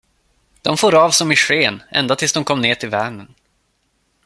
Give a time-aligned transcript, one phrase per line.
[0.61, 3.33] De for av som i sken ända tills de kom ner till Vänern.